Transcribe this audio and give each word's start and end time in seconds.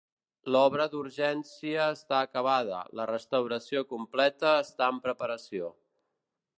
L'obra 0.53 0.87
d'urgència 0.93 1.85
està 1.97 2.21
acabada, 2.29 2.81
la 3.01 3.07
restauració 3.13 3.87
completa 3.95 4.57
està 4.67 4.93
en 4.97 5.03
preparació. 5.09 5.75